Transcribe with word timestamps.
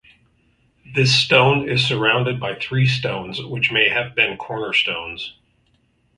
This 0.95 1.15
stone 1.15 1.69
is 1.69 1.85
surrounded 1.85 2.39
by 2.39 2.55
three 2.55 2.87
stones 2.87 3.39
which 3.39 3.71
may 3.71 3.87
have 3.89 4.15
been 4.15 4.35
cornerstones. 4.35 5.35